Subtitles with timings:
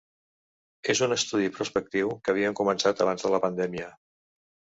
[0.93, 3.93] És un estudi prospectiu que havíem començat abans de la pandèmia.